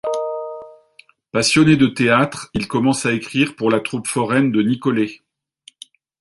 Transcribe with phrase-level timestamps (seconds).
[1.31, 5.21] Passionné de théâtre, il commence à écrire pour la troupe foraine de Nicolet.